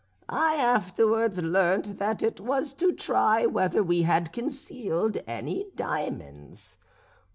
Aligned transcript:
I 0.33 0.55
afterwards 0.55 1.37
learnt 1.37 1.99
that 1.99 2.23
it 2.23 2.39
was 2.39 2.73
to 2.73 2.91
try 2.91 3.45
whether 3.45 3.83
we 3.83 4.01
had 4.01 4.33
concealed 4.33 5.17
any 5.27 5.67
diamonds. 5.75 6.77